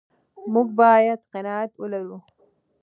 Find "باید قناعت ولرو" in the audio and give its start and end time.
0.79-2.17